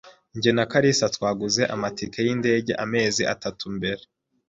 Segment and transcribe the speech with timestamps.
[0.41, 4.03] Jye na kalisa twaguze amatike yindege amezi atatu mbere.